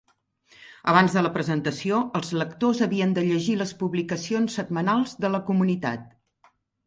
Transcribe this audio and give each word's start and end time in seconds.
Abans 0.93 1.17
de 1.17 1.21
la 1.25 1.31
presentació, 1.35 1.99
els 2.19 2.31
lectors 2.43 2.81
havien 2.87 3.13
de 3.19 3.25
llegir 3.27 3.59
les 3.59 3.75
publicacions 3.83 4.57
setmanals 4.61 5.15
de 5.27 5.31
la 5.37 5.45
comunitat. 5.51 6.11